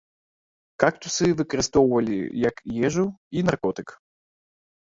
Кактусы 0.83 1.27
выкарыстоўвалі 1.41 2.17
як 2.49 2.63
ежу 2.89 3.05
і 3.39 3.47
наркотык. 3.53 3.87